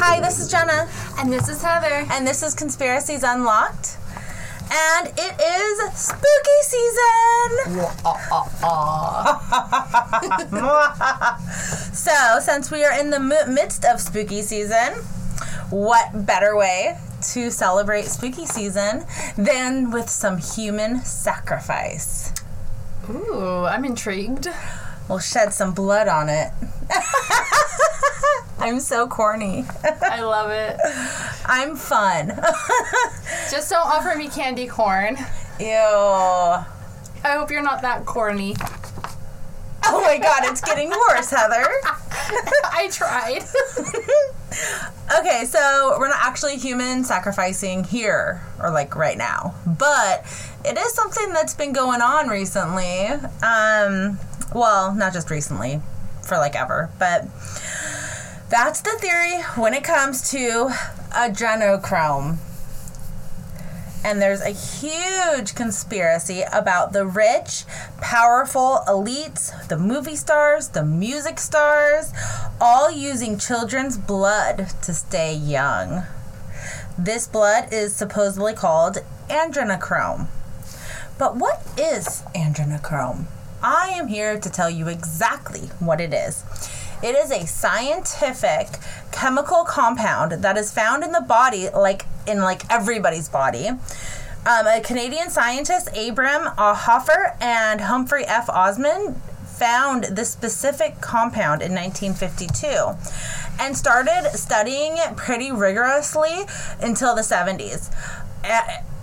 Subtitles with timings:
[0.00, 2.06] Hi, this is Jenna, And this is Heather.
[2.10, 3.98] and this is Conspiracies Unlocked.
[4.72, 7.82] And it is spooky season!
[11.94, 14.94] so, since we are in the mi- midst of spooky season,
[15.68, 16.96] what better way
[17.32, 19.04] to celebrate spooky season
[19.36, 22.32] than with some human sacrifice?
[23.10, 24.48] Ooh, I'm intrigued.
[25.08, 26.52] We'll shed some blood on it.
[28.58, 29.64] I'm so corny.
[30.02, 30.78] I love it.
[31.46, 32.28] I'm fun.
[33.50, 35.16] Just don't offer me candy corn.
[35.60, 35.66] Ew.
[35.66, 36.64] I
[37.24, 38.56] hope you're not that corny.
[39.84, 41.66] Oh my god, it's getting worse, Heather.
[41.84, 43.44] I tried.
[45.20, 50.20] Okay, so we're not actually human sacrificing here or like right now, but
[50.64, 53.06] it is something that's been going on recently.
[53.42, 54.18] Um,
[54.54, 55.80] well, not just recently,
[56.28, 57.26] for like ever, but
[58.50, 60.70] that's the theory when it comes to
[61.10, 62.38] adrenochrome.
[64.04, 67.64] And there's a huge conspiracy about the rich,
[68.00, 72.12] powerful elites, the movie stars, the music stars,
[72.60, 76.04] all using children's blood to stay young.
[76.96, 78.98] This blood is supposedly called
[79.28, 80.28] adrenochrome.
[81.18, 83.26] But what is adrenochrome?
[83.62, 86.44] I am here to tell you exactly what it is.
[87.02, 88.68] It is a scientific
[89.12, 93.68] chemical compound that is found in the body, like in like everybody's body.
[93.68, 98.48] Um, a Canadian scientist, Abram uh, Hoffer and Humphry F.
[98.48, 102.96] Osmond, found this specific compound in 1952
[103.60, 106.46] and started studying it pretty rigorously
[106.80, 107.92] until the 70s.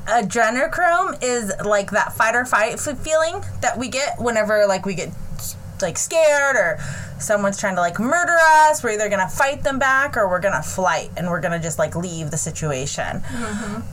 [0.07, 5.09] Adrenochrome is like that fight or fight feeling that we get whenever like we get
[5.81, 6.77] like scared or
[7.19, 8.83] someone's trying to like murder us.
[8.83, 11.95] We're either gonna fight them back or we're gonna flight and we're gonna just like
[11.95, 13.23] leave the situation.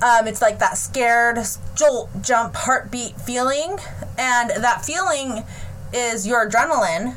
[0.03, 1.39] Um, it's like that scared
[1.75, 3.79] jolt jump heartbeat feeling.
[4.19, 5.45] And that feeling
[5.93, 7.17] is your adrenaline.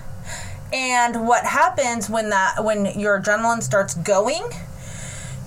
[0.73, 4.43] And what happens when that when your adrenaline starts going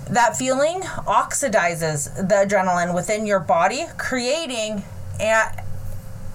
[0.09, 4.83] that feeling oxidizes the adrenaline within your body creating
[5.19, 5.51] a-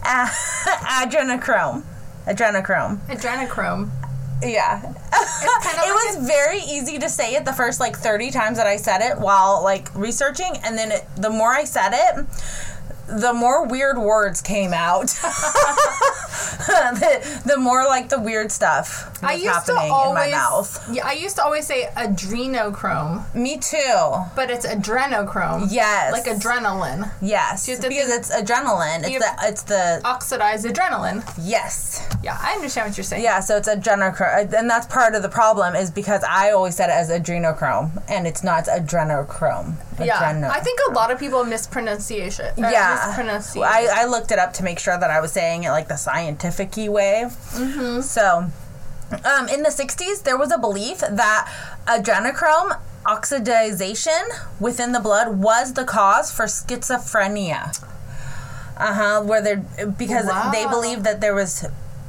[0.04, 0.30] a-
[1.02, 1.82] adrenochrome.
[2.26, 2.98] Adrenochrome.
[3.08, 3.90] Adrenochrome.
[4.42, 4.80] yeah.
[4.80, 8.66] Kind of it was very easy to say it the first like 30 times that
[8.66, 12.26] i said it while like researching and then it, the more i said it
[13.06, 15.14] the more weird words came out.
[16.66, 21.06] The, the more like the weird stuff I used to always in my mouth Yeah,
[21.06, 25.68] I used to always say adrenochrome, me too but it's adrenochrome.
[25.70, 27.10] yes Like adrenaline.
[27.20, 31.22] yes because think- it's adrenaline it's the it's the Oxidized adrenaline.
[31.42, 33.22] yes Yeah, I understand what you're saying.
[33.22, 36.88] Yeah, so it's adrenochrome, and that's part of the problem is because I always said
[36.88, 39.74] it as adrenochrome, and it's not it's adrenochrome.
[40.02, 42.46] Yeah, I think a lot of people mispronunciation.
[42.46, 43.62] Uh, yeah, mispronunciate.
[43.64, 45.96] I, I looked it up to make sure that I was saying it like the
[45.96, 47.26] scientific way.
[47.26, 48.00] Mm-hmm.
[48.00, 48.46] So,
[49.25, 51.53] um, in the '60s, there was a belief that
[51.87, 54.22] adrenochrome oxidization
[54.59, 57.82] within the blood was the cause for schizophrenia.
[58.76, 59.22] Uh huh.
[59.22, 59.56] Where they
[59.87, 61.66] because they believed that there was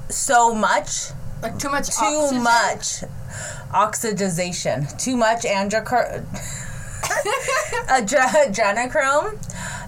[0.10, 1.12] so much
[1.42, 1.88] like too much.
[1.88, 2.44] too oxygen?
[2.44, 3.04] much
[3.72, 6.26] oxidization, too much androchrome,
[7.88, 9.38] adrenochrome.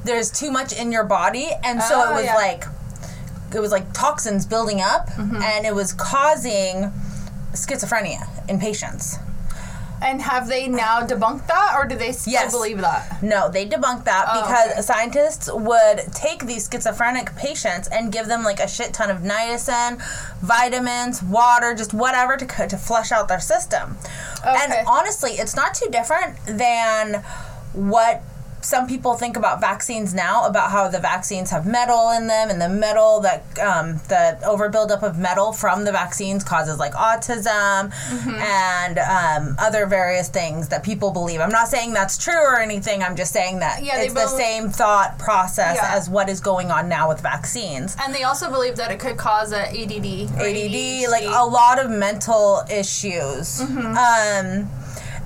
[0.04, 2.36] There's too much in your body, and so Oh, it was yeah.
[2.36, 2.64] like
[3.54, 5.42] it was like toxins building up, Mm-hmm.
[5.42, 6.92] and it was causing
[7.54, 9.18] schizophrenia in patients.
[10.00, 12.52] And have they now debunked that, or do they still Yes.
[12.52, 13.24] believe that?
[13.24, 14.82] No, they debunked that Oh, because okay.
[14.82, 20.00] scientists would take these schizophrenic patients and give them like a shit ton of niacin,
[20.42, 23.98] vitamins, water, just whatever to to flush out their system.
[24.46, 24.56] Okay.
[24.56, 27.24] And honestly, it's not too different than
[27.74, 28.22] what
[28.62, 32.60] some people think about vaccines now about how the vaccines have metal in them and
[32.60, 37.92] the metal that um, the over buildup of metal from the vaccines causes like autism
[38.08, 38.30] Mm-hmm.
[38.32, 43.04] and um, other various things that people believe i'm not saying that's true or anything
[43.04, 45.96] i'm just saying that Yeah, it's the same thought process Yeah.
[45.96, 49.18] as what is going on now with vaccines And they also believe that it could
[49.18, 50.32] cause a ADD.
[50.40, 53.62] ADD, like a lot of mental issues.
[53.62, 53.98] Mm-hmm.
[54.64, 54.70] Um,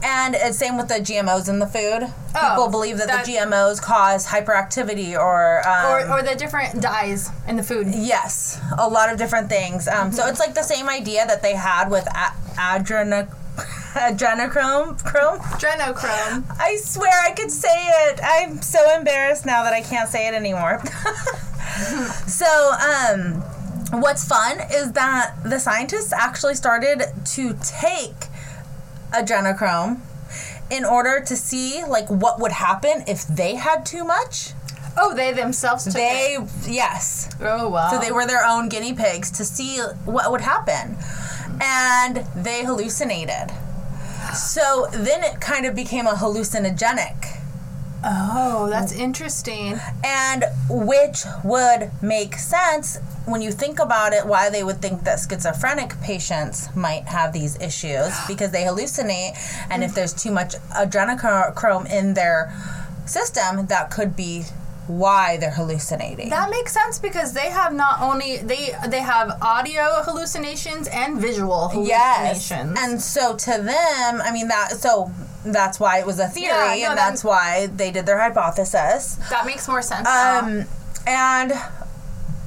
[0.03, 2.11] and it's same with the GMOs in the food.
[2.35, 6.81] Oh, People believe that, that- the GMOs cause hyperactivity or, um, or, or the different
[6.81, 7.87] dyes in the food.
[7.89, 9.87] yes, a lot of different things.
[9.87, 10.11] Um, Mm-hmm.
[10.15, 13.29] So it's like the same idea that they had with a- adreno-
[13.93, 15.03] adrenochrome.
[15.03, 15.39] Chrome.
[15.39, 16.45] Adrenochrome.
[16.59, 18.19] I swear I could say it.
[18.23, 20.81] I'm so embarrassed now that I can't say it anymore.
[22.27, 23.41] so, um,
[24.01, 28.15] what's fun is that the scientists actually started to take
[29.11, 29.99] adrenochrome
[30.69, 34.51] in order to see like what would happen if they had too much.
[34.97, 36.49] Oh, they themselves took They it.
[36.67, 37.29] yes.
[37.41, 37.89] Oh wow.
[37.91, 40.97] So they were their own guinea pigs to see what would happen.
[41.61, 43.51] And they hallucinated.
[44.33, 47.37] So then it kind of became a hallucinogenic.
[48.03, 49.79] Oh, that's interesting.
[50.03, 55.19] And which would make sense when you think about it, why they would think that
[55.19, 59.37] schizophrenic patients might have these issues because they hallucinate.
[59.69, 59.95] And if mm.
[59.95, 62.53] there's too much adrenochrome in their
[63.05, 64.45] system, that could be
[64.87, 66.29] why they're hallucinating.
[66.29, 71.71] That makes sense because they have not only they they have audio hallucinations and visual
[71.73, 72.49] Yes.
[72.49, 72.79] hallucinations.
[72.79, 75.11] And so to them, I mean that so
[75.45, 79.15] that's why it was a theory Yeah, no, and that's why they did their hypothesis.
[79.29, 80.07] that makes more sense.
[80.07, 80.65] Um
[81.07, 81.53] and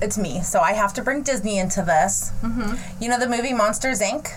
[0.03, 2.31] it's me, so I have to bring Disney into this.
[2.43, 3.03] Mm-hmm.
[3.03, 4.31] You know the movie Monsters Inc.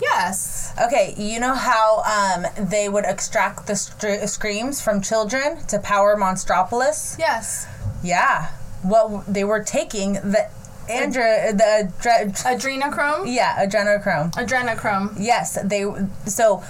[0.00, 0.72] yes.
[0.80, 6.16] Okay, you know how um, they would extract the str- screams from children to power
[6.16, 7.18] Monstropolis?
[7.18, 7.66] Yes.
[8.02, 8.48] Yeah.
[8.82, 10.48] What they were taking the
[10.88, 13.34] Andra the adre- Adrenochrome.
[13.34, 14.32] yeah adrenochrome.
[14.34, 15.16] Adrenochrome.
[15.18, 15.84] Yes, they
[16.26, 16.62] so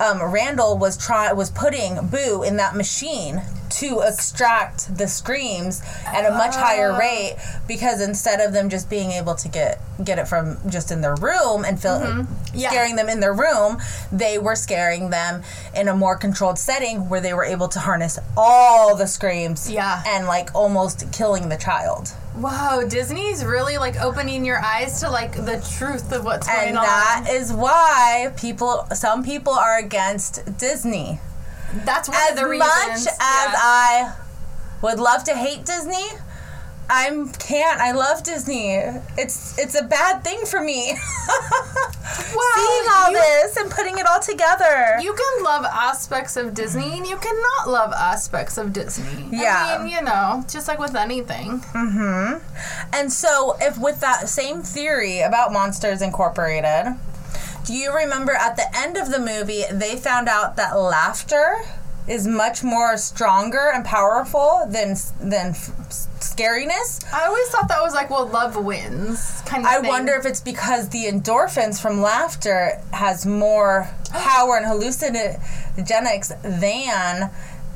[0.00, 6.24] um, Randall was try was putting Boo in that machine to extract the screams at
[6.24, 6.98] a much higher Oh.
[6.98, 11.00] rate because instead of them just being able to get get it from just in
[11.00, 12.32] their room and feel Mm-hmm.
[12.54, 12.70] Yeah.
[12.70, 13.78] scaring them in their room,
[14.12, 15.42] they were scaring them
[15.74, 20.02] in a more controlled setting where they were able to harness all the screams Yeah.
[20.06, 22.12] and like almost killing the child.
[22.38, 26.78] Whoa, Disney's really like opening your eyes to like the truth of what's going And
[26.78, 26.84] on.
[26.84, 31.18] that is why people some people are against Disney.
[31.84, 33.06] That's one as of the much reasons.
[33.06, 33.54] as yeah.
[33.56, 34.14] I
[34.82, 36.06] would love to hate Disney,
[36.88, 37.80] I can't.
[37.80, 38.74] I love Disney.
[39.18, 40.96] It's it's a bad thing for me.
[42.06, 44.96] Seeing all you- this and putting it all together.
[45.00, 49.28] You can love aspects of Disney and you cannot love aspects of Disney.
[49.32, 49.78] Yeah.
[49.78, 51.60] I mean, you know, just like with anything.
[51.60, 52.94] Mm-hmm.
[52.94, 56.94] And so, if with that same theory about Monsters Incorporated,
[57.64, 61.56] do you remember at the end of the movie they found out that laughter
[62.08, 65.70] is much more stronger and powerful than than f-
[66.20, 67.04] scariness?
[67.12, 69.88] I always thought that was like, well, love wins kind of I thing.
[69.88, 76.28] wonder if it's because the endorphins from laughter has more power and hallucinogenics
[76.60, 77.30] than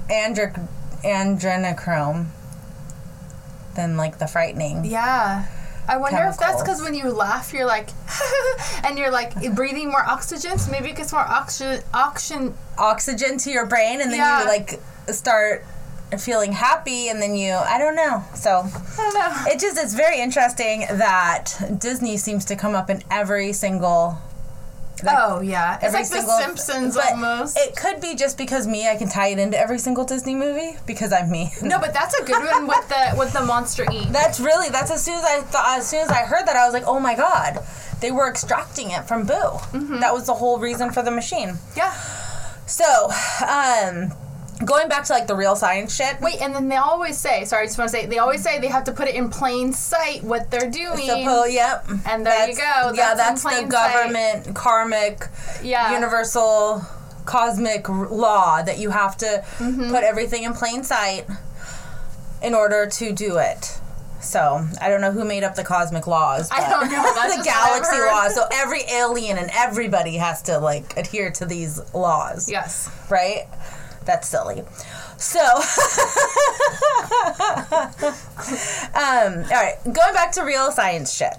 [0.09, 0.69] andric-
[1.03, 2.26] adrenochrome
[3.75, 4.85] than like the frightening.
[4.85, 5.47] Yeah.
[5.90, 7.88] I wonder if that's because when you laugh, you're like,
[8.84, 10.56] and you're like breathing more oxygen.
[10.56, 11.82] So maybe it gets more oxygen.
[11.92, 12.54] oxygen.
[12.78, 14.40] Oxygen to your brain, and then Yeah.
[14.42, 15.64] you like start
[16.19, 18.22] feeling happy, and then you I don't know.
[18.34, 19.52] So I don't know.
[19.52, 24.19] it just it's very interesting that Disney seems to come up in every single
[25.08, 27.56] oh yeah, it's like single The Simpsons but almost.
[27.58, 30.76] It could be just because me, I can tie it into every single Disney movie
[30.87, 31.52] because I'm me.
[31.62, 34.11] no, but that's a good one with the with the Monster Inc.
[34.20, 36.64] That's really that's as soon as I thought as soon as I heard that I
[36.64, 37.61] was like, oh my god,
[38.00, 39.32] they were extracting it from Boo.
[39.32, 40.00] Mm-hmm.
[40.00, 41.58] That was the whole reason for the machine.
[41.76, 41.93] yeah.
[42.67, 42.85] So,
[43.47, 44.12] um,
[44.65, 46.21] going back to like the real science shit.
[46.21, 48.59] Wait, and then they always say, sorry, I just want to say, they always say
[48.61, 51.09] they have to put it in plain sight what they're doing.
[51.09, 51.87] Suppo- yep.
[52.07, 52.93] And there you That's- go.
[52.95, 53.93] yeah, That's that's the plain sight.
[53.93, 55.29] government karmic,
[55.62, 55.95] Yeah.
[55.95, 56.85] universal,
[57.25, 59.90] cosmic r- law that you have to Mm-hmm.
[59.90, 61.26] put everything in plain sight
[62.43, 63.79] in order to do it.
[64.21, 66.50] So I don't know who made up the cosmic laws.
[66.52, 68.35] I don't know, that's the just what I've galaxy laws.
[68.35, 72.50] So every alien and everybody has to like adhere to these laws.
[72.50, 72.90] Yes.
[73.09, 73.47] Right?
[74.04, 74.64] That's silly.
[75.19, 75.40] So,
[78.95, 81.35] um, all right, going back to real science shit.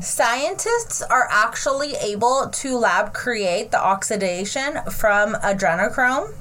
[0.00, 6.34] Scientists are actually able to lab create the oxidation from adrenochrome.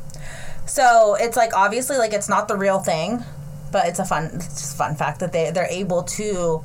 [0.66, 3.24] So it's like obviously like it's not the real thing,
[3.72, 6.64] but it's a fun it's just a fun fact that they they're able to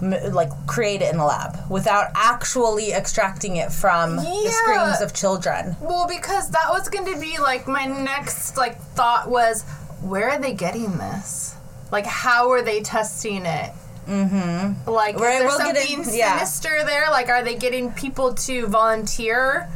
[0.00, 5.76] like create it in the lab without actually extracting it from the screams of children.
[5.80, 9.62] Well, because that was going to be like my next like thought was,
[10.00, 11.54] where are they getting this?
[11.92, 13.72] Like, how are they testing it?
[14.06, 14.90] Mm-hmm.
[14.90, 16.38] Like, is there we'll something in- yeah.
[16.38, 17.10] sinister there?
[17.10, 19.68] Like, are they getting people to volunteer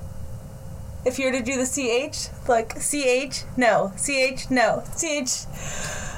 [1.04, 5.47] if you were to do the ch like ch no ch no ch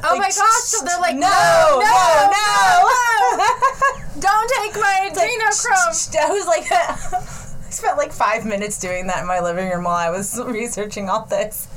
[0.03, 0.65] Oh my gosh!
[0.65, 2.89] So they're like, no no, no
[3.37, 6.17] no, don't take my adrenochrome.
[6.21, 9.97] I was like, I spent like five minutes doing that in my living room while
[9.97, 11.69] I was researching all this.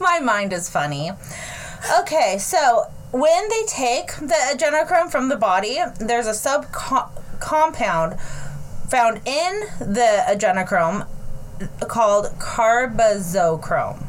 [0.00, 1.10] My mind is funny.
[2.00, 8.18] Okay, so when they take the adrenochrome from the body, there's a sub compound
[8.90, 11.06] found in the adrenochrome
[11.88, 14.02] called carbazochrome.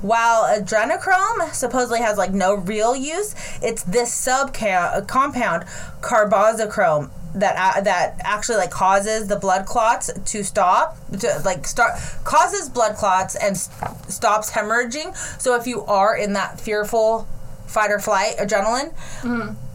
[0.00, 5.64] While adrenochrome supposedly has like no real use, it's this sub compound
[6.00, 11.92] carbazochrome that uh, that actually like causes the blood clots to stop to like start
[12.24, 13.68] causes blood clots and s-
[14.08, 15.14] stops hemorrhaging.
[15.40, 17.26] So if you are in that fearful
[17.66, 18.94] fight or flight adrenaline,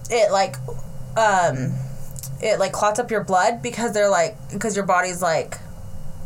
[0.09, 0.55] it like
[1.17, 1.73] um
[2.43, 5.57] it like clots up your blood because they're like because your body's like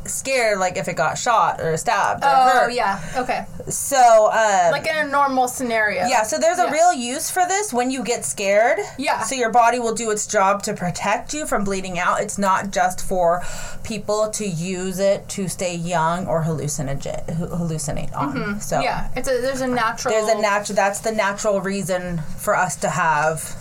[0.05, 2.71] scared like if it got shot or stabbed or Oh hurt.
[2.73, 2.97] yeah.
[3.17, 3.45] Okay.
[3.69, 6.05] So um Like in a normal scenario.
[6.07, 6.71] yeah, so there's a Yeah.
[6.71, 8.79] real use for this when you get scared.
[8.97, 9.23] Yeah.
[9.23, 12.21] So your body will do its job to protect you from bleeding out.
[12.21, 13.43] It's not just for
[13.83, 17.03] people to use it to stay young or hallucinate
[17.37, 18.61] hallucinate on.
[18.61, 18.83] So Mm-hmm.
[18.83, 19.09] Yeah.
[19.17, 20.13] It's a there's a natural.
[20.13, 23.57] there's a natural that's the natural reason for us to have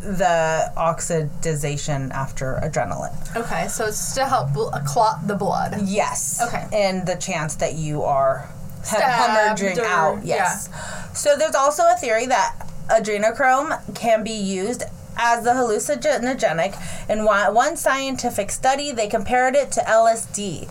[0.00, 3.14] the oxidization after adrenaline.
[3.36, 5.80] Okay, so it's to help bl- clot the blood.
[5.84, 6.40] Yes.
[6.42, 6.66] Okay.
[6.72, 8.48] And the chance that you are
[8.88, 10.24] he- hemorrhaging or- out.
[10.24, 10.68] Yes.
[11.14, 12.54] So there's also a theory that
[12.88, 14.84] adrenochrome can be used
[15.16, 16.74] as a hallucinogenic.
[17.10, 20.68] In one scientific study, they compared it to LSD.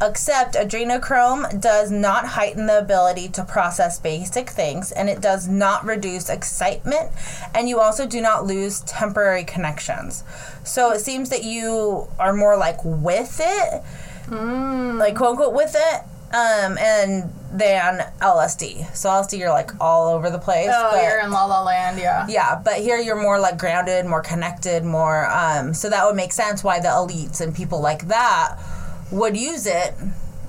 [0.00, 5.84] Except adrenochrome does not heighten the ability to process basic things and it does not
[5.84, 7.10] reduce excitement
[7.54, 10.22] and you also do not lose temporary connections.
[10.64, 13.82] So it seems that you are more like with it
[14.30, 16.02] like quote unquote with it
[16.34, 18.94] um and than LSD.
[18.94, 20.68] So LSD you're like all over the place.
[20.70, 22.26] Oh, but, you're in La La Land, yeah.
[22.28, 26.32] yeah, but here you're more like grounded, more connected, more um so that would make
[26.32, 28.58] sense why the elites and people like that
[29.10, 29.94] would use it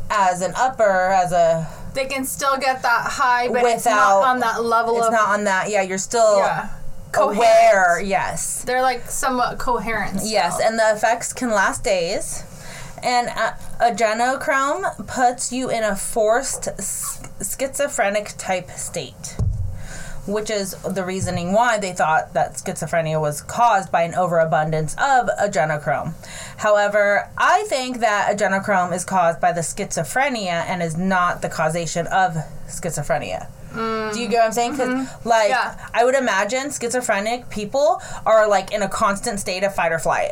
[0.09, 4.39] as an upper as a They can still get that high, but it's not on
[4.39, 5.69] that level it's of not on that.
[5.69, 6.69] Yeah, you're still yeah.
[7.15, 7.35] aware.
[7.35, 8.07] Coherent.
[8.07, 8.63] Yes.
[8.63, 10.19] They're like somewhat coherent.
[10.19, 10.31] still.
[10.31, 12.43] Yes, and the effects can last days.
[13.01, 19.37] And uh, adrenochrome puts you in a forced s- schizophrenic type state,
[20.29, 25.29] which is the reasoning why they thought that schizophrenia was caused by an overabundance of
[25.41, 26.13] adrenochrome.
[26.57, 32.07] However, I think that adrenochrome is caused by the schizophrenia and is not the causation
[32.07, 32.35] of
[32.67, 33.47] schizophrenia.
[33.73, 34.71] Do you get what I'm saying?
[34.71, 35.29] Because, mm-hmm.
[35.29, 35.89] like, Yeah.
[35.93, 40.31] I would imagine schizophrenic people are like in a constant state of fight or flight.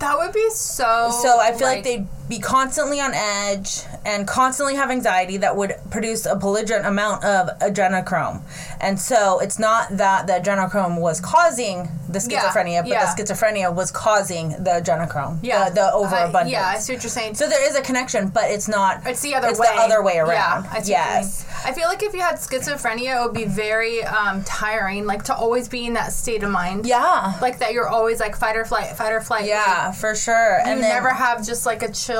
[0.00, 1.10] that would be so.
[1.22, 5.74] So I feel like, they'd be constantly on edge and constantly have anxiety that would
[5.90, 8.40] produce a belligerent amount of adrenochrome.
[8.80, 13.12] And so it's not that the adrenochrome was causing the Yeah, schizophrenia, but yeah.
[13.14, 15.38] the schizophrenia was causing the adrenochrome.
[15.42, 16.50] yeah, The, the overabundance.
[16.52, 17.34] yeah, I see what you're saying.
[17.34, 19.02] So there is a connection, but it's not.
[19.06, 19.66] It's the other it's way.
[19.74, 20.64] the other way around.
[20.64, 21.46] Yeah, yes.
[21.64, 21.70] You.
[21.70, 25.34] I feel like if you had schizophrenia, it would be very um, tiring, like to
[25.34, 26.86] always be in that state of mind.
[26.86, 27.34] Yeah.
[27.42, 29.46] Like that you're always like fight or flight, fight or flight.
[29.46, 30.58] Yeah, for sure.
[30.64, 32.13] You and then, never have just like a chill,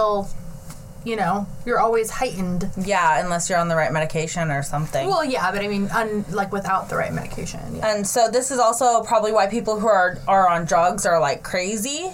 [1.04, 2.70] you know, you're always heightened.
[2.78, 5.06] Yeah, unless you're on the right medication or something.
[5.06, 7.76] Well, yeah, but I mean, un, like without the right medication.
[7.76, 7.94] Yeah.
[7.94, 11.42] And so this is also probably why people who are are on drugs are like
[11.42, 12.10] crazy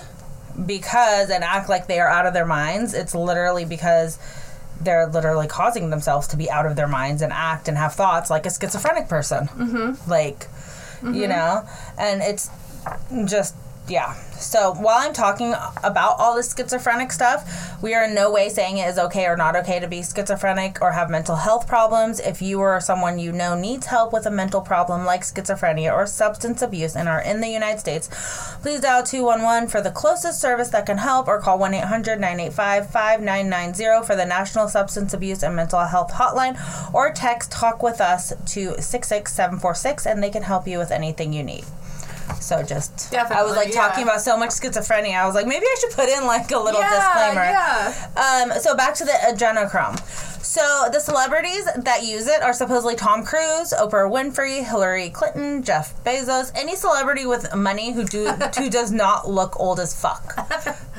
[0.66, 2.94] because and act like they are out of their minds.
[2.94, 4.18] It's literally because
[4.80, 8.30] they're literally causing themselves to be out of their minds and act and have thoughts
[8.30, 9.46] like a schizophrenic person.
[9.46, 10.10] Mm-hmm.
[10.10, 10.48] Like,
[11.02, 11.66] you know,
[11.98, 12.50] and it's
[13.26, 13.54] just
[13.90, 14.14] yeah.
[14.38, 15.52] So while I'm talking
[15.84, 19.36] about all this schizophrenic stuff, we are in no way saying it is okay or
[19.36, 22.20] not okay to be schizophrenic or have mental health problems.
[22.20, 26.06] If you or someone you know needs help with a mental problem like schizophrenia or
[26.06, 28.08] substance abuse and are in the United States,
[28.62, 32.90] please dial 211 for the closest service that can help or call 1 800 985
[32.90, 36.56] 5990 for the National Substance Abuse and Mental Health Hotline
[36.94, 41.42] or text Talk With Us to 66746 and they can help you with anything you
[41.42, 41.64] need.
[42.50, 45.14] So just I was like Definitely, talking about so much schizophrenia.
[45.14, 47.44] I was like, maybe I should put in like a little disclaimer.
[47.44, 47.94] Yeah.
[48.50, 49.96] Um, so back to the adrenochrome.
[50.42, 56.02] So the celebrities that use it are supposedly Tom Cruise, Oprah Winfrey, Hillary Clinton, Jeff
[56.02, 58.26] Bezos, any celebrity with money who do
[58.58, 60.34] who does not look old as fuck.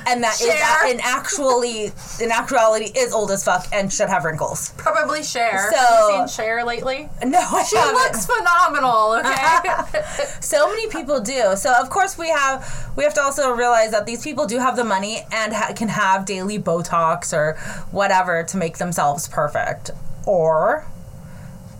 [0.07, 0.85] and that is Cher.
[0.85, 1.91] and actually
[2.21, 4.73] in actuality is old as fuck and should have wrinkles.
[4.77, 5.69] Probably Cher.
[5.73, 7.09] So- Have you seen Cher lately?
[7.25, 7.95] No, I She haven't.
[7.95, 9.13] looks phenomenal.
[9.19, 10.01] Okay.
[10.39, 11.40] so many people do.
[11.55, 14.75] So of course we have we have to also realize that these people do have
[14.75, 17.57] the money and ha- can have daily Botox or
[17.91, 19.91] whatever to make themselves perfect,
[20.25, 20.85] or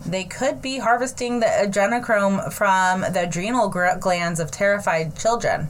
[0.06, 5.70] they could be harvesting the adrenochrome from the adrenal gr- glands of terrified children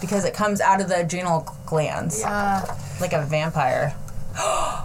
[0.00, 2.64] because it comes out of the adrenal glands yeah.
[3.00, 3.94] like a vampire.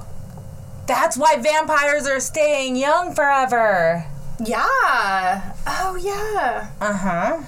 [0.87, 4.05] That's why vampires are staying young forever.
[4.43, 5.53] Yeah.
[5.71, 6.69] Oh yeah.
[6.81, 7.41] Uh huh.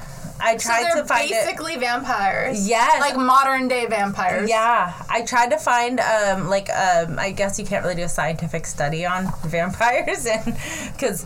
[0.44, 1.34] I So tried they're to find it.
[1.34, 2.68] basically vampires.
[2.68, 3.00] Yes.
[3.00, 4.50] Like modern day vampires.
[4.50, 8.10] Yeah, I tried to find um like um I guess you can't really do a
[8.10, 10.58] scientific study on vampires and
[10.94, 11.26] because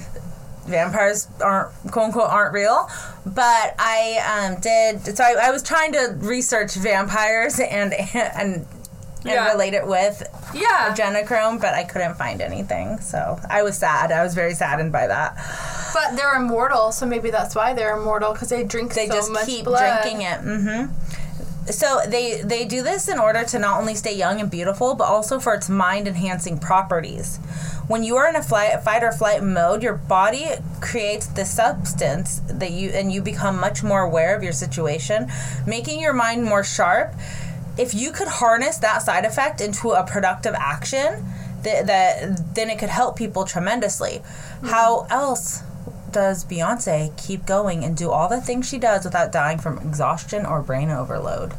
[0.67, 2.89] vampires aren't quote unquote aren't real,
[3.25, 8.65] but I um did so I, I was trying to research vampires and and
[9.25, 9.51] and Yeah.
[9.51, 10.93] relate it with Yeah.
[10.93, 12.99] adrenochrome, but I couldn't find anything.
[13.01, 14.11] So I was sad.
[14.11, 15.35] I was very saddened by that.
[15.93, 19.31] But they're immortal, so maybe that's why they're immortal because they drink They so just
[19.31, 19.79] much keep blood.
[20.01, 20.39] drinking it.
[20.39, 20.85] hmm
[21.67, 25.05] So they they do this in order to not only stay young and beautiful, but
[25.05, 27.39] also for its mind enhancing properties.
[27.87, 30.45] When you are in a flight, fight or flight mode, your body
[30.79, 35.31] creates the substance that you and you become much more aware of your situation,
[35.65, 37.15] making your mind more sharp.
[37.77, 41.25] If you could harness that side effect into a productive action,
[41.63, 44.21] that, that then it could help people tremendously.
[44.61, 44.67] Hmm.
[44.67, 45.61] How else
[46.11, 50.45] does Beyonce keep going and do all the things she does without dying from exhaustion
[50.45, 51.53] or brain overload?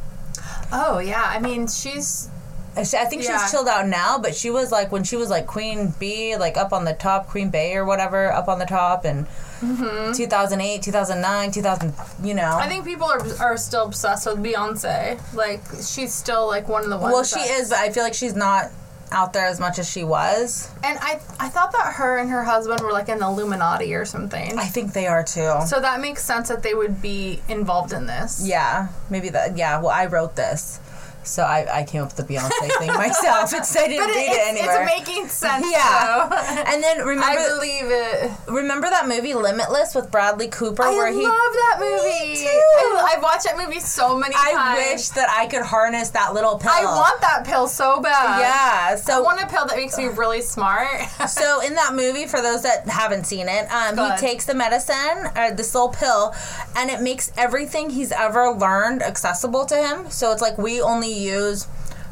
[0.73, 2.29] Oh yeah, I mean she's
[2.77, 3.39] I I think Yeah.
[3.39, 6.57] she's chilled out now, but she was like when she was like Queen Bee, like
[6.57, 9.27] up on the top, Queen Bey or whatever, up on the top, and
[9.61, 12.43] 2008, 2009, 2000, you know.
[12.43, 12.61] Mm-hmm.
[12.61, 15.19] I think people are are still obsessed with Beyonce.
[15.35, 17.13] Like she's still like one of the ones.
[17.13, 18.71] well, she is, but I feel like she's not
[19.13, 20.69] out there as much as she was.
[20.83, 24.05] And I I thought that her and her husband were like in the Illuminati or
[24.05, 24.59] something.
[24.59, 25.55] I think they are too.
[25.67, 28.43] so that makes sense that they would be involved in this.
[28.47, 29.57] Yeah, maybe that.
[29.57, 30.81] Yeah, well, I wrote this,
[31.27, 33.53] so I, I came up with the Beyonce thing myself.
[33.57, 34.83] It's I didn't But read it, anywhere.
[34.83, 35.67] it's making sense.
[35.71, 36.29] Yeah.
[36.31, 36.73] though.
[36.73, 38.31] and then remember, I believe it.
[38.49, 42.31] remember that movie Limitless with Bradley Cooper, I where love that movie.
[42.31, 42.49] Me too.
[42.49, 44.57] I, I've watched that movie so many times.
[44.57, 46.71] I wish that I could harness that little pill.
[46.73, 48.41] I want that pill so bad.
[48.41, 48.97] Yeah.
[48.97, 50.89] So I want a pill that makes me really smart.
[51.29, 55.29] so in that movie, for those that haven't seen it, um, he takes the medicine,
[55.35, 56.35] uh, this little pill,
[56.77, 60.11] and it makes everything he's ever learned accessible to him.
[60.11, 61.67] So it's like we only use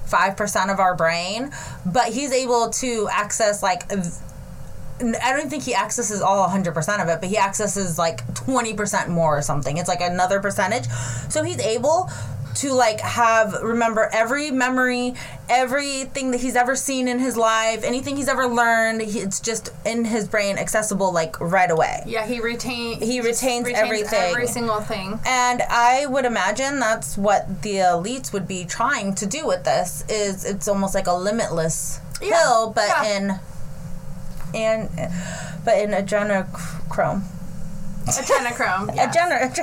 [0.07, 1.51] five percent of our brain,
[1.85, 3.91] but he's able to access like.
[5.01, 9.37] I don't think he accesses all 100% of it, but he accesses like 20% more
[9.37, 9.77] or something.
[9.77, 10.87] It's like another percentage.
[11.29, 12.09] So he's able
[12.57, 15.15] to like have remember every memory,
[15.49, 19.71] everything that he's ever seen in his life, anything he's ever learned, he, it's just
[19.85, 22.03] in his brain accessible like right away.
[22.07, 24.31] yeah, he retain He just retains everything.
[24.33, 25.19] every single thing.
[25.27, 30.05] And I would imagine that's what the elites would be trying to do with this
[30.09, 33.17] is it's almost like a limitless Yeah, pill but yeah.
[33.17, 33.41] in
[34.55, 34.89] in
[35.65, 37.25] but in adrenochrome.
[38.07, 38.95] Adrenochrome.
[38.95, 39.17] yes.
[39.17, 39.55] Adreno-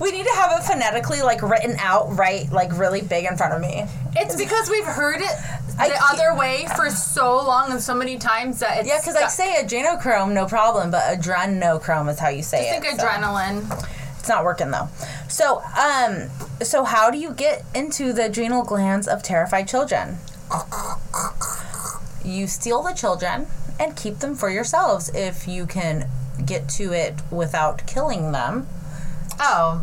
[0.00, 3.54] we need to have it phonetically like written out right like really big in front
[3.54, 3.84] of me.
[4.16, 5.36] It's because we've heard it
[5.78, 9.28] the other way for so long and so many times that it's Yeah, because I
[9.28, 12.82] say adrenochrome, no problem, but adrenochrome is how you say it.
[12.82, 13.06] think so.
[13.06, 13.64] adrenaline.
[14.18, 14.88] It's not working though.
[15.28, 16.28] So, um,
[16.62, 20.18] so how do you get into the adrenal glands of terrified children?
[22.24, 23.46] You steal the children
[23.78, 26.08] and keep them for yourselves if you can
[26.40, 28.66] get to it without killing them,
[29.40, 29.82] Oh,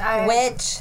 [0.00, 0.78] I, which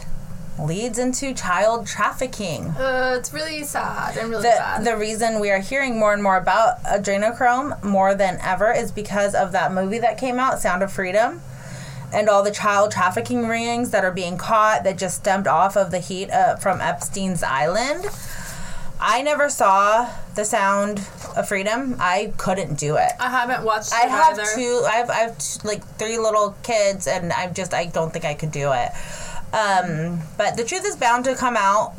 [0.59, 2.65] leads into child trafficking.
[2.71, 6.35] uh, it's really sad and really The, the reason we are hearing more and more
[6.35, 10.91] about adrenochrome more than ever is because of that movie that came out, Sound of
[10.91, 11.41] Freedom,
[12.11, 15.91] and all the child trafficking rings that are being caught that just stemmed off of
[15.91, 18.05] the heat uh, from Epstein's Island.
[18.99, 21.97] I never saw the Sound of Freedom.
[21.99, 23.11] I couldn't do it.
[23.19, 23.93] I haven't watched.
[23.93, 24.45] I it have either.
[24.55, 24.85] two.
[24.87, 28.23] I have, I have t- like three little kids, and I'm just I don't think
[28.23, 28.89] I could do it.
[29.53, 31.93] Um, but the truth is bound to come out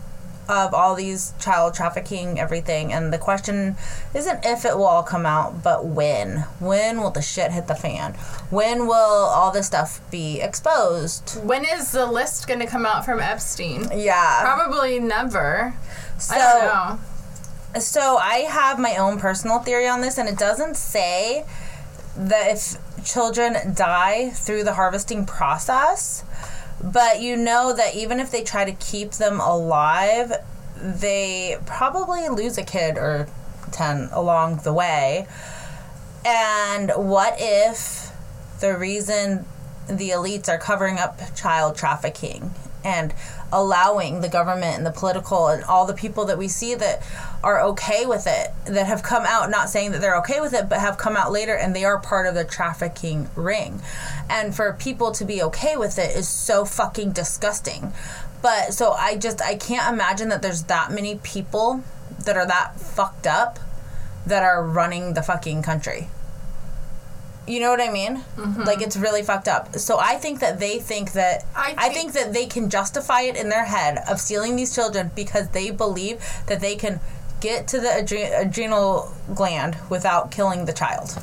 [0.49, 3.77] of all these child trafficking, everything, and the question
[4.15, 6.39] isn't if it will all come out, but when.
[6.61, 8.15] When will the shit hit the fan?
[8.49, 11.39] When will all this stuff be exposed?
[11.45, 13.89] When is the list going to come out from Epstein?
[13.95, 14.41] Yeah.
[14.43, 15.75] Probably never.
[16.19, 17.05] So I don't know.
[17.79, 21.45] So I have my own personal theory on this, and it doesn't say
[22.17, 26.25] that if children die through the harvesting process,
[26.83, 30.33] But you know that even if they try to keep them alive,
[30.77, 33.29] they probably lose a kid or
[33.71, 35.27] 10 along the way.
[36.25, 38.11] And what if
[38.61, 39.45] the reason
[39.89, 42.55] the elites are covering up child trafficking
[42.85, 43.15] and
[43.53, 47.03] allowing the government and the political and all the people that we see that
[47.43, 50.69] are okay with it that have come out not saying that they're okay with it
[50.69, 53.81] but have come out later and they are part of the trafficking ring.
[54.29, 57.93] And for people to be okay with it is so fucking disgusting.
[58.43, 61.83] But so i just i can't imagine that there's that many people
[62.25, 63.59] that are that fucked up
[64.27, 66.09] that are running the fucking country
[67.51, 68.19] you know what I mean?
[68.37, 68.63] Mm-hmm.
[68.63, 69.77] Like it's really fucked up.
[69.77, 73.23] So I think that they think that I I think- think that they can justify
[73.23, 77.01] it in their head of stealing these children because they believe that they can
[77.41, 81.17] get to the adre- adrenal gland without killing the child.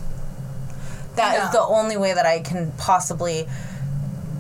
[1.15, 3.47] That is the only way that I can possibly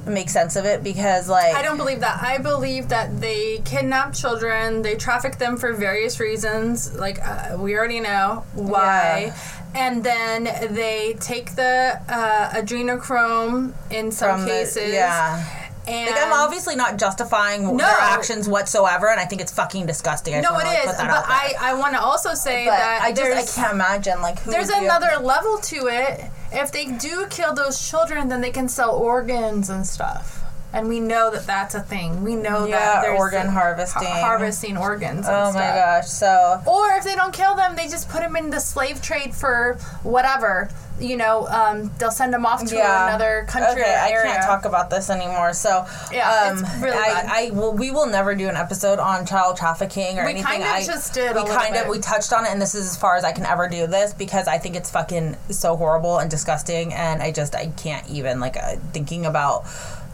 [0.07, 2.21] make sense of it because like I don't believe that.
[2.23, 6.93] I believe that they kidnap children, they traffic them for various reasons.
[6.95, 9.33] Like uh, we already know why.
[9.75, 14.93] And then they take the uh, adrenochrome in some from the- cases.
[14.93, 15.63] yeah.
[15.87, 17.77] And Like I'm obviously not justifying No.
[17.77, 20.35] their actions whatsoever, and I think it's fucking disgusting.
[20.35, 20.85] I no, it like, is.
[20.87, 20.99] But.
[21.09, 24.51] I, I want to also say But that I just I can't imagine like who
[24.51, 26.29] there's another level to it.
[26.51, 30.46] If they do kill those children, then they can sell organs and stuff.
[30.77, 32.23] And we know that that's a thing.
[32.23, 34.07] We know Yeah, that there's organ harvesting.
[34.07, 35.25] harvesting organs.
[35.27, 36.07] Oh my gosh!
[36.07, 39.33] So Or if they don't kill them, they just put them in the slave trade
[39.33, 40.69] for whatever.
[40.99, 44.43] You know, um, they'll send them off to yeah, another country Okay, or I can't
[44.43, 45.53] talk about this anymore.
[45.53, 47.25] So Yeah, um, it's really I, bad.
[47.29, 47.73] I will.
[47.73, 50.43] We will never do an episode on child trafficking or We anything.
[50.43, 52.87] kind of I, just did We kind of we touched on it, and this is
[52.89, 56.17] as far as I can ever do this because I think it's fucking so horrible
[56.17, 59.65] and disgusting, and I just I can't even like uh, thinking about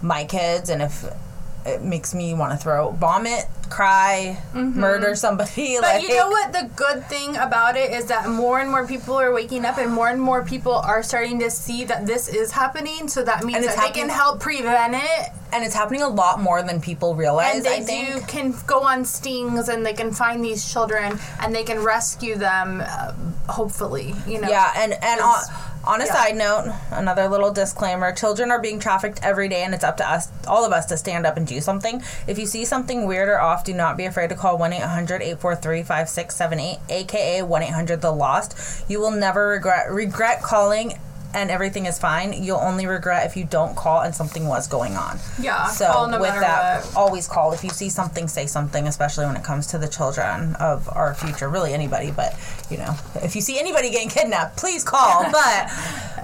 [0.03, 1.05] my kids and if.
[1.65, 5.75] It makes me want to throw, vomit, cry, murder somebody.
[5.75, 5.81] Mm-hmm.
[5.81, 6.51] But like, you know what?
[6.51, 9.89] The good thing about it is that more and more people are waking up, and
[9.89, 13.07] more and more people are starting to see that this is happening.
[13.07, 16.61] So that means that they can help prevent it, and it's happening a lot more
[16.63, 17.55] than people realize.
[17.55, 18.13] and they I think.
[18.13, 22.35] do can go on stings, and they can find these children, and they can rescue
[22.35, 22.83] them.
[22.85, 23.13] Uh,
[23.47, 24.49] hopefully, you know.
[24.49, 25.21] Yeah, and and
[25.85, 26.13] on, a yeah.
[26.13, 30.09] side note, another little disclaimer: children are being trafficked every day, and it's up to
[30.09, 32.01] us, all of us, to stand up and do something.
[32.27, 37.41] If you see something weird or off, do not be afraid to call 1-800-843-5678, aka
[37.41, 38.83] 1-800 the lost.
[38.89, 40.99] You will never regret regret calling.
[41.33, 42.33] And everything is fine.
[42.43, 45.17] You'll only regret if you don't call and something was going on.
[45.41, 46.95] Yeah, So no with that, what.
[46.95, 47.53] always call.
[47.53, 48.87] If you see something, say something.
[48.87, 51.49] Especially when it comes to the children of our future.
[51.49, 52.11] Really, anybody.
[52.11, 52.35] But
[52.69, 55.25] you know, if you see anybody getting kidnapped, please call.
[55.33, 55.71] But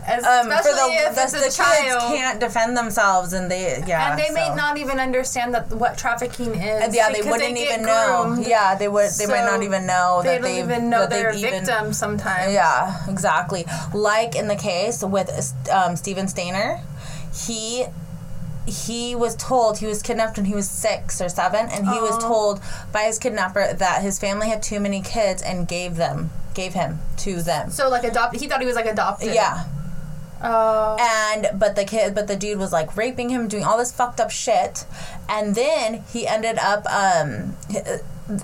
[0.09, 2.01] Especially um, for the if the, a the kids child.
[2.13, 4.11] can't defend themselves, and they yeah.
[4.11, 6.95] and they may not even understand that what trafficking is.
[6.95, 8.23] Yeah, they wouldn't get even know.
[8.25, 8.47] groomed.
[8.47, 9.11] Yeah, they would.
[9.11, 12.53] They might not even know they don't even know that they're even- victims sometimes.
[12.53, 13.65] Yeah, exactly.
[13.93, 15.29] Like in the case with
[15.71, 16.81] um, Steven Stayner,
[17.47, 17.85] he
[18.65, 22.23] he was told he was kidnapped when he was six or seven, and he was
[22.23, 22.27] Oh.
[22.27, 26.73] told by his kidnapper that his family had too many kids and gave them gave
[26.73, 27.71] him to them.
[27.71, 28.41] So like adopted.
[28.41, 29.33] He thought he was like adopted.
[29.33, 29.65] Yeah,
[30.43, 30.97] Oh.
[30.99, 34.19] and but the kid but the dude was like raping him doing all this fucked
[34.19, 34.85] up shit
[35.27, 37.55] and then he ended up um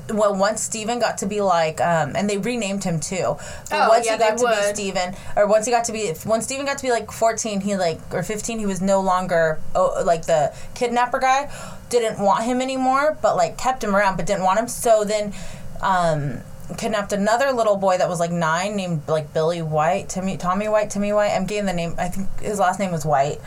[0.09, 3.37] well once steven got to be like um and they renamed him too.
[3.69, 6.11] But Oh, once yeah, he got to be steven or once he got to be
[6.25, 9.59] once steven got to be like 14 he like or 15 he was no longer
[9.75, 11.51] oh, like the kidnapper guy.
[11.89, 14.67] Didn't want him anymore but like kept him around but didn't want him.
[14.67, 15.33] So then
[15.81, 16.41] um
[16.77, 20.89] kidnapped another little boy that was like nine named like Billy White, Timmy Tommy White,
[20.89, 21.29] Timmy White.
[21.31, 23.39] I'm getting the name I think his last name was White.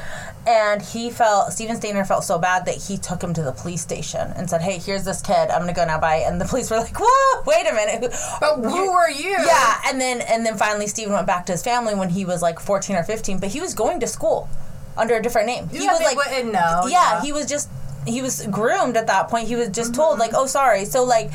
[0.46, 3.82] And he felt Steven Stayner felt so bad that he took him to the police
[3.82, 6.70] station and said, Hey, here's this kid, I'm gonna go now bye and the police
[6.70, 8.12] were like, Whoa, wait a minute.
[8.40, 9.30] but who were you?
[9.30, 12.40] Yeah, and then and then finally Steven went back to his family when he was
[12.40, 14.48] like fourteen or fifteen, but he was going to school
[14.96, 15.68] under a different name.
[15.68, 17.22] He was like wouldn't know, Yeah, yeah.
[17.22, 17.68] he was just
[18.06, 19.48] he was groomed at that point.
[19.48, 20.00] He was just Mm-hmm.
[20.00, 21.30] told like, "Oh, sorry." So like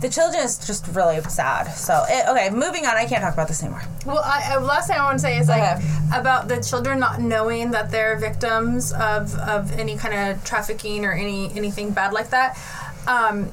[0.00, 1.64] the children is just really sad.
[1.74, 2.96] So it, okay, moving on.
[2.96, 3.82] I can't talk about this anymore.
[4.06, 5.84] Well, I, uh, last thing I want to say is like Okay.
[6.14, 11.12] about the children not knowing that they're victims of, of any kind of trafficking or
[11.12, 12.58] any anything bad like that.
[13.06, 13.52] Um,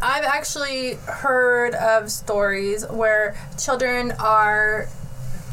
[0.00, 4.88] I've actually heard of stories where children are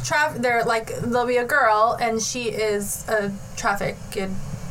[0.04, 4.18] traf- they're like there'll be a girl and she is a trafficked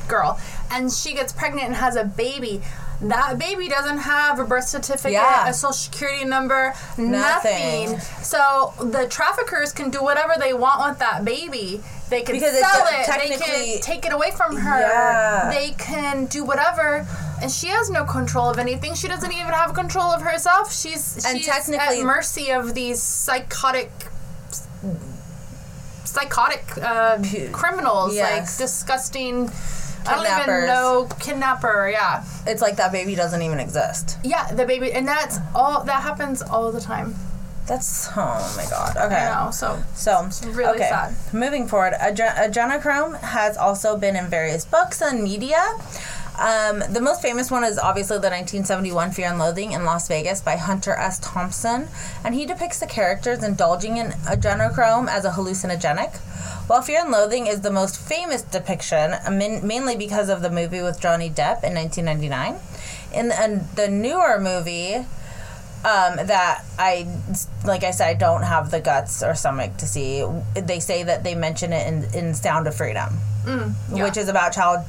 [0.06, 0.38] girl
[0.70, 2.62] and she gets pregnant and has a baby
[3.08, 5.48] that baby doesn't have a birth certificate Yeah.
[5.48, 7.92] a social security number Nothing.
[7.92, 12.58] nothing so the traffickers can do whatever they want with that baby They can Because
[12.58, 13.06] sell it.
[13.28, 14.78] They can take it away from her.
[14.78, 15.50] Yeah.
[15.50, 17.06] They can do whatever.
[17.40, 18.94] And she has no control of anything.
[18.94, 20.70] She doesn't even have control of herself.
[20.72, 23.90] She's And she's technically- at mercy of these psychotic
[26.04, 27.18] psychotic uh,
[27.52, 28.30] criminals, Yes.
[28.32, 29.50] like disgusting.
[30.06, 31.88] I don't even know kidnapper.
[31.92, 34.18] Yeah, It's like that baby doesn't even exist.
[34.22, 37.14] yeah, the baby, and that's all that happens all the time.
[37.66, 38.94] That's oh my god.
[38.98, 39.14] Okay.
[39.26, 39.50] I know.
[39.50, 40.88] So So really okay.
[40.90, 41.14] sad.
[41.32, 45.62] Moving forward, Adre- adrenochrome has also been in various books and media.
[46.38, 50.40] Um, the most famous one is obviously the 1971 Fear and Loathing in Las Vegas
[50.40, 51.20] by Hunter S.
[51.20, 51.88] Thompson,
[52.24, 56.16] and he depicts the characters indulging in adrenochrome as a hallucinogenic.
[56.66, 61.00] While Fear and Loathing is the most famous depiction, mainly because of the movie with
[61.00, 62.56] Johnny Depp in 1999,
[63.12, 65.06] in the, in the newer movie,
[65.84, 67.06] um, that I,
[67.64, 70.24] like I said, I don't have the guts or stomach to see.
[70.54, 73.18] They say that they mention it in, in Sound of Freedom,
[73.92, 74.02] yeah.
[74.02, 74.84] which is about child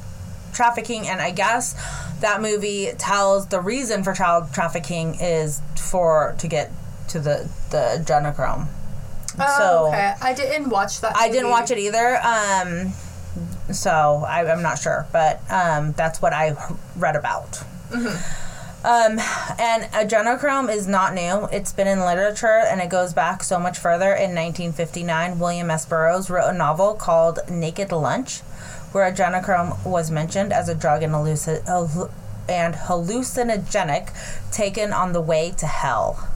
[0.56, 1.06] trafficking.
[1.06, 1.74] And I guess
[2.20, 6.72] that movie tells the reason for child trafficking is for to get
[7.08, 8.66] to the the adrenochrome.
[9.38, 10.14] Oh, so- okay.
[10.20, 11.14] I didn't watch that.
[11.16, 12.16] I didn't watch it either.
[12.16, 12.92] Um,
[13.72, 16.56] so I, I'm not sure, but um, that's what I
[16.96, 17.62] read about.
[18.86, 19.18] Um,
[19.58, 21.48] and adrenochrome is not new.
[21.50, 24.12] It's been in literature and it goes back so much further.
[24.12, 25.84] In 1959, William S.
[25.84, 28.42] Burroughs wrote a novel called Naked Lunch,
[28.92, 35.66] where adrenochrome was mentioned as a drug and, and hallucinogenic taken on the way to
[35.66, 36.28] hell.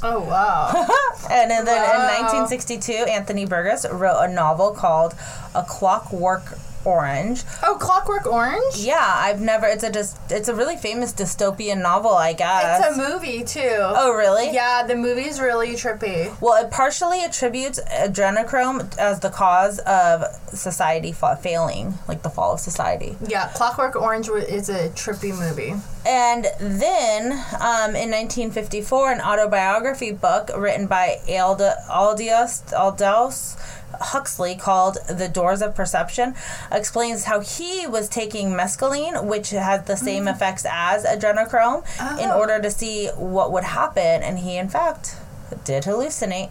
[0.00, 0.68] Oh wow.
[1.30, 1.72] And then Wow.
[1.74, 5.14] in 1962, Anthony Burgess wrote a novel called
[5.52, 6.56] A Clockwork
[6.88, 7.42] Orange.
[7.62, 8.76] oh, Clockwork Orange.
[8.76, 9.66] Yeah, I've never.
[9.66, 10.18] It's a just.
[10.30, 12.86] It's a really famous dystopian novel, I guess.
[12.86, 13.76] It's a movie too.
[13.80, 14.52] oh, really?
[14.52, 16.34] Yeah, the movie's really trippy.
[16.40, 22.54] Well, it partially attributes adrenochrome as the cause of society fa- failing, like the fall
[22.54, 23.16] of society.
[23.26, 25.74] Yeah, Clockwork Orange is a trippy movie.
[26.06, 33.56] And then, um, in 1954, an autobiography book written by Alda, Aldous, Aldous
[34.00, 36.34] Huxley called The Doors of Perception
[36.72, 41.84] explains how he was taking mescaline, which has the same effects as adrenochrome,
[42.20, 42.38] in Oh.
[42.38, 44.22] order to see what would happen.
[44.22, 45.16] And he, in fact,
[45.64, 46.50] did hallucinate.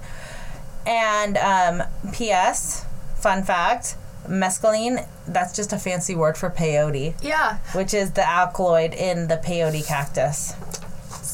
[0.86, 1.84] And um,
[2.14, 2.86] P.S.
[3.16, 3.96] Fun fact
[4.28, 7.58] mescaline, that's just a fancy word for peyote Yeah.
[7.74, 10.54] which is the alkaloid in the peyote cactus.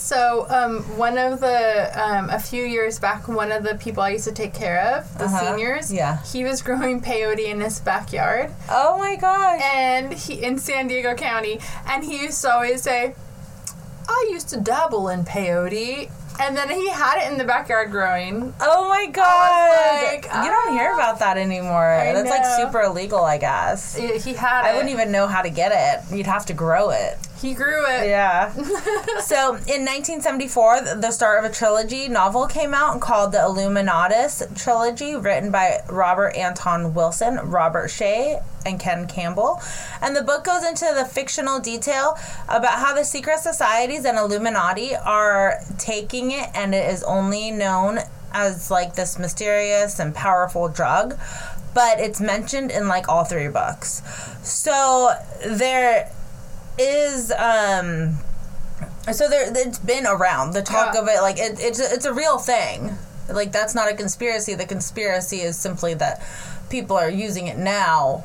[0.04, 4.10] So, um, one of the um, a few years back, one of the people I
[4.10, 5.40] used to take care of, the Uh-huh.
[5.56, 6.18] seniors, Yeah.
[6.24, 9.62] he was growing peyote in his backyard, Oh my gosh.
[9.64, 13.16] and he in San Diego County, and he used to always say,
[14.10, 18.54] "I used to dabble in peyote." And then he had it in the backyard growing.
[18.60, 20.04] Oh my god.
[20.12, 21.92] like, you don't hear about that anymore.
[21.94, 22.58] I That's like know.
[22.58, 23.96] super illegal, I guess.
[23.96, 24.70] He he had it.
[24.70, 26.14] I wouldn't even know how to get it.
[26.14, 27.18] You'd have to grow it.
[27.44, 28.08] He grew it.
[28.08, 28.54] Yeah.
[29.20, 35.18] so in 1974, the start of a trilogy novel came out called the Illuminatus trilogy,
[35.18, 39.62] written by Robert Anton Wilson, Robert Shea, and Ken Campbell.
[40.02, 44.96] And the book goes into the fictional detail about how the secret societies and Illuminati
[44.96, 48.00] are taking it, and it is only known
[48.32, 51.20] as like this mysterious and powerful drug.
[51.74, 54.02] But it's mentioned in like all three books.
[54.48, 55.12] So
[55.46, 56.10] there
[56.78, 58.18] is um
[59.12, 61.02] so there it's been around the talk Yeah.
[61.02, 62.98] of it like it, it's a, it's a real thing
[63.30, 66.22] like that's not a conspiracy the conspiracy is simply that
[66.70, 68.24] people are using it now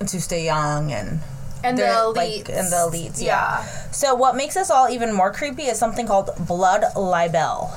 [0.00, 1.20] to stay young and
[1.62, 2.16] And the elites.
[2.16, 3.60] like, and the elites yeah.
[3.64, 3.90] Yeah.
[3.92, 7.70] so what makes this all even more creepy is something called blood libel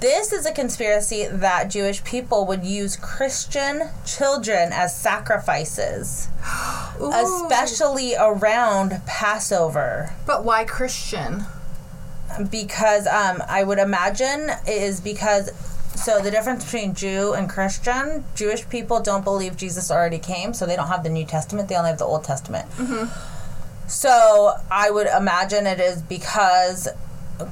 [0.00, 6.28] this is a conspiracy that Jewish people would use Christian children as sacrifices,
[7.00, 7.12] Ooh.
[7.12, 10.14] especially around Passover.
[10.26, 11.44] But why Christian?
[12.50, 15.50] because um, I would imagine it is because
[15.94, 20.66] so the difference between Jew and Christian, Jewish people don't believe Jesus already came, so
[20.66, 22.66] they don't have the New Testament; they only have the Old Testament.
[23.88, 26.88] So I would imagine it is because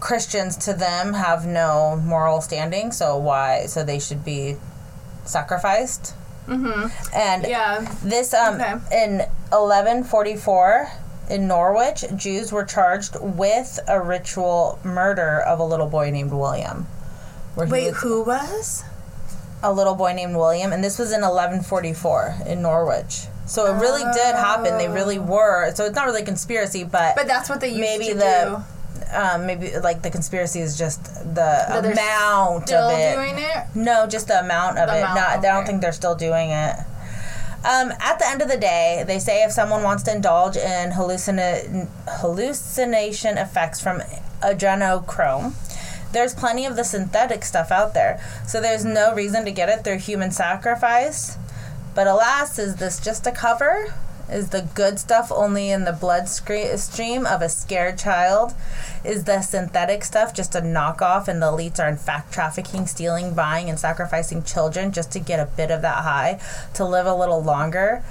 [0.00, 3.66] Christians to them have no moral standing, so why?
[3.66, 4.56] So they should be
[5.24, 6.14] sacrificed.
[6.48, 6.88] Mm-hmm.
[7.14, 7.84] And Yeah.
[8.02, 8.72] this um Okay.
[9.04, 9.18] in
[9.50, 10.90] 1144
[11.30, 16.86] in Norwich, Jews were charged with a ritual murder of a little boy named William.
[17.56, 18.84] Wait, was- who was?
[19.62, 23.28] a little boy named William, and this was in 1144 in Norwich.
[23.46, 24.76] So it really did happen.
[24.76, 25.72] They really were.
[25.74, 28.62] So it's not really a conspiracy, but, But that's what they used maybe to the
[29.14, 33.14] um, maybe like the conspiracy is just the That amount of it.
[33.14, 33.66] doing it.
[33.74, 34.98] No, just the amount of The it.
[35.00, 36.76] amount, Not, I don't think they're still doing it.
[37.64, 40.90] Um, at the end of the day, they say if someone wants to indulge in
[40.90, 44.00] hallucina- hallucination effects from
[44.42, 45.54] adrenochrome,
[46.12, 48.20] there's plenty of the synthetic stuff out there.
[48.46, 51.38] So there's no reason to get it through human sacrifice.
[51.94, 53.94] But alas, is this just a cover?
[54.30, 58.54] Is the good stuff only in the bloodstream of a scared child?
[59.04, 63.34] Is the synthetic stuff just a knockoff and the elites are in fact trafficking, stealing,
[63.34, 66.40] buying, and sacrificing children just to get a bit of that high
[66.74, 68.02] to live a little longer?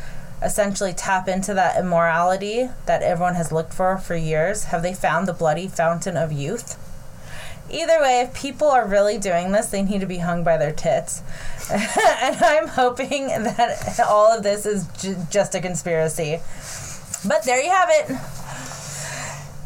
[0.42, 4.66] Essentially, tap into that immorality that everyone has looked for for years.
[4.66, 6.78] Have they found the bloody fountain of youth?
[7.74, 10.72] Either way, if people are really doing this, they need to be hung by their
[10.72, 11.22] tits.
[11.72, 16.40] and I'm hoping that all of this is j- just a conspiracy.
[17.28, 18.12] But there you have it.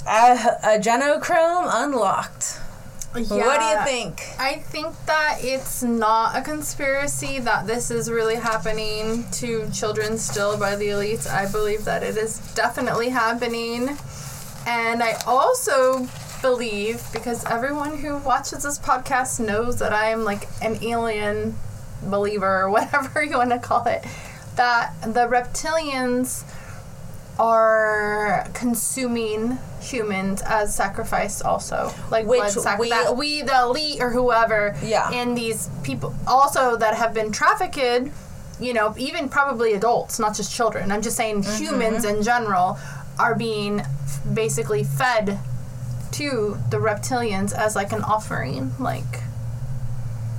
[0.05, 2.61] Uh, adrenochrome unlocked.
[3.13, 4.21] What do you think?
[4.37, 10.57] I think that it's not a conspiracy that this is really happening to children still
[10.57, 11.27] by the elites.
[11.27, 13.97] I believe that it is definitely happening.
[14.67, 16.07] And I also
[16.41, 21.55] believe, because everyone who watches this podcast knows that I am like an alien
[22.03, 24.03] believer or whatever you want to call it,
[24.55, 26.43] that the reptilians
[27.39, 34.01] are consuming humans as sacrifice also like Which blood sac- we- that we the elite
[34.01, 35.09] or whoever Yeah.
[35.13, 38.11] and these people also that have been trafficked
[38.59, 41.63] you know even probably adults not just children i'm just saying Mm-hmm.
[41.63, 42.79] humans in general
[43.19, 43.83] are being
[44.33, 45.37] basically fed
[46.13, 49.21] to the reptilians as like an offering like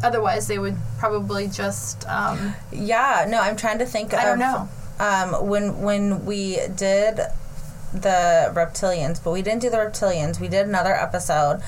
[0.03, 4.39] otherwise they would probably just um Yeah, no, I'm trying to think I of don't
[4.39, 4.69] know.
[5.01, 7.21] Um, when when we did
[7.93, 10.41] the reptilians, but we didn't do the reptilians.
[10.41, 11.63] We did another episode.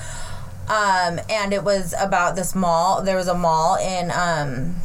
[0.67, 3.01] Um, and it was about this mall.
[3.01, 4.75] There was a mall in um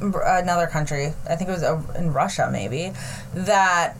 [0.00, 1.12] another country.
[1.28, 1.62] I think it was
[1.96, 2.92] in Russia maybe
[3.34, 3.96] that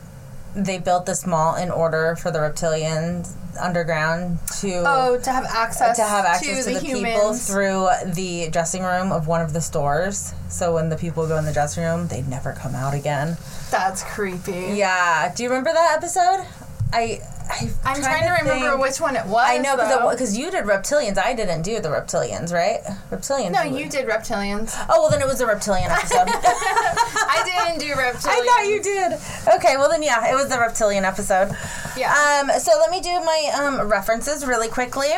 [0.55, 5.95] they built this mall in order for the reptilians underground to oh to have access
[5.95, 9.61] to have access to, the, the, people through the dressing room of one of the
[9.61, 10.33] stores.
[10.49, 13.37] So when the people go in the dressing room, they never come out again.
[13.71, 15.33] that's creepy Yeah.
[15.33, 16.45] Do you remember that episode?
[16.93, 17.21] I.
[17.61, 19.75] I i'm trying to remember think- which one it was I know
[20.11, 21.17] because you did reptilians.
[21.17, 22.81] I didn't do the reptilians, right?
[23.11, 23.51] Reptilians.
[23.51, 26.27] no you did reptilians Oh well, then it was a reptilian episode.
[26.29, 29.13] i didn't do reptilians I thought you did.
[29.55, 31.55] Okay, well then yeah, it was the reptilian episode.
[31.97, 35.09] yeah Um, so let me do my um, references really quickly.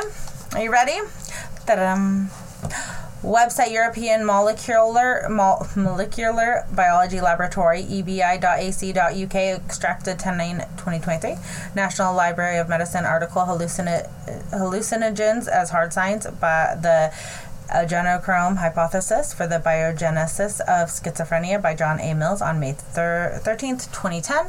[0.53, 0.99] Are you ready?
[1.65, 2.29] Ta-dum.
[3.23, 11.35] Website European Molecular Mol- Molecular Biology Laboratory ebi.ac.uk extracted 10 9 2023
[11.75, 17.11] National Library of Medicine article hallucinogens as hard science by the
[17.69, 22.13] adrenochrome hypothesis for the biogenesis of schizophrenia by John A.
[22.13, 24.45] Mills on May thir- 13th 2010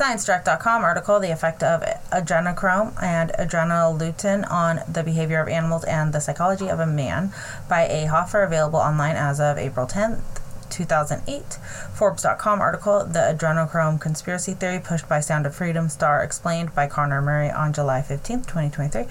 [0.00, 6.20] ScienceDirect.com article, The Effect of Adrenochrome and Adrenolutin on the Behavior of Animals and the
[6.20, 7.34] Psychology of a Man
[7.68, 8.06] by A.
[8.06, 10.22] Hoffer, available online as of April 10th.
[10.70, 11.58] 2008
[11.92, 17.20] Forbes.com article The Adrenochrome Conspiracy Theory Pushed by Sound of Freedom Star Explained by Connor
[17.20, 19.02] Murray on July 15th, 2023.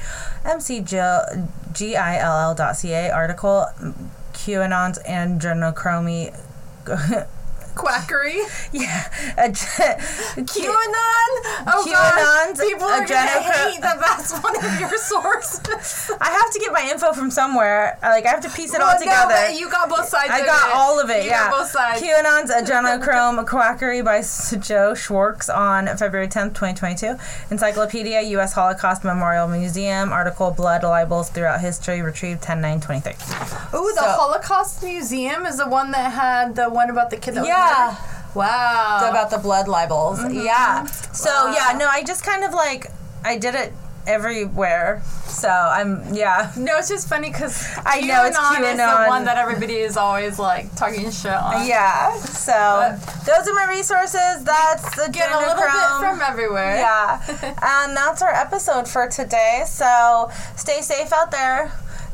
[0.44, 1.92] MCGILL.ca
[3.12, 3.68] article
[4.34, 6.34] QAnon's Adrenochrome
[7.80, 8.40] quackery
[8.74, 9.08] yeah.
[10.36, 11.32] QAnon.
[11.68, 12.68] Oh QAnon's God.
[12.68, 16.12] People are gonna hate that that's one of your sources.
[16.20, 17.98] I have to get my info from somewhere.
[18.02, 19.34] Like I have to piece it all Well, no, together.
[19.48, 20.30] but you got both sides.
[20.32, 20.76] I got it.
[20.76, 21.24] all of it.
[21.24, 21.50] You yeah.
[21.50, 22.02] got both sides.
[22.02, 24.22] QAnon's adrenochrome quackery by
[24.60, 27.16] Joe Schwartz on February 10th, 2022.
[27.52, 28.54] Encyclopedia U.S.
[28.54, 33.14] Holocaust Memorial Museum article Blood Libels Throughout History retrieved 10 9 23.
[33.14, 37.36] Ooh, the So- Holocaust Museum is the one that had the one about the kid
[37.36, 37.96] that was Yeah.
[38.36, 39.10] Wow.
[39.10, 40.20] About the blood libels.
[40.20, 40.46] Mm-hmm.
[40.46, 40.86] Yeah.
[40.86, 41.54] So Wow.
[41.56, 42.88] yeah, no, I just kind of like
[43.24, 43.74] I did it
[44.08, 45.02] everywhere.
[45.26, 46.52] So I'm yeah.
[46.58, 50.38] no, it's just funny because I know, it's is the one that everybody is always
[50.40, 51.68] like talking shit on.
[51.68, 52.14] Yeah.
[52.20, 54.44] So those are my resources.
[54.44, 56.76] That's the Get a little bit from everywhere.
[56.78, 57.22] Yeah.
[57.62, 59.64] and that's our episode for today.
[59.68, 61.72] So stay safe out there.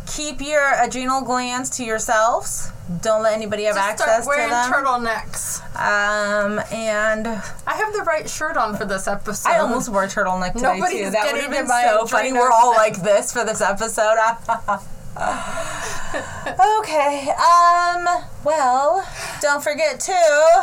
[0.07, 2.71] Keep your adrenal glands to yourselves.
[3.01, 4.71] Don't let anybody have Just access start wearing to them.
[4.71, 5.61] turtlenecks.
[5.75, 9.49] Um, and I have the right shirt on for this episode.
[9.49, 11.09] I almost wore a turtleneck today Nobody's too.
[11.11, 12.31] That would getting have been so funny.
[12.33, 14.17] We're all like this for this episode.
[16.79, 17.29] okay.
[17.29, 18.05] Um.
[18.43, 19.07] Well,
[19.41, 20.13] don't forget to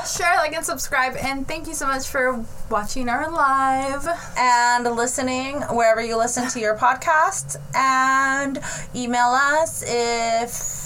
[0.06, 1.16] Share, like, and subscribe.
[1.16, 4.06] And thank you so much for watching our live.
[4.36, 8.60] and listening wherever you listen to your podcasts and
[8.94, 10.81] email us if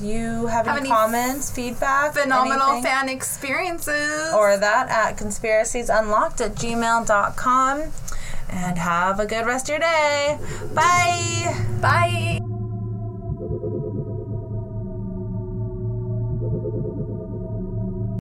[0.00, 4.32] you have, Have any, any comments, feedback, Phenomenal anything, fan experiences.
[4.34, 7.82] or that at conspiraciesunlocked at gmail.com.
[8.48, 10.38] And have a good rest of your day.
[10.72, 11.66] Bye.
[11.80, 12.38] Bye.